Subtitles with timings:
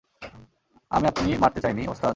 [0.91, 2.09] আমি আপনি মারতে চাইনি, ওস্তাদ!